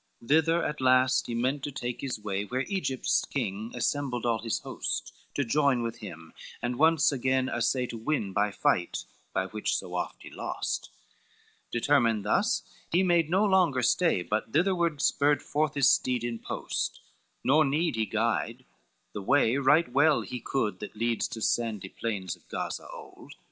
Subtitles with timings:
[0.19, 4.39] IV Thither at last he meant to take his way, Where Egypt's king assembled all
[4.41, 9.45] his host, To join with him, and once again assay To win by fight, by
[9.45, 10.89] which so oft he lost:
[11.71, 16.99] Determined thus, he made no longer stay, But thitherward spurred forth his steed in post,
[17.43, 18.65] Nor need he guide,
[19.13, 23.35] the way right well he could, That leads to sandy plains of Gaza old.